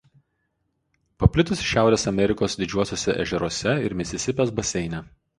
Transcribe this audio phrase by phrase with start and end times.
[1.23, 5.03] Paplitusi Šiaurės Amerikos didžiuosiuose ežeruose ir Misisipės baseine.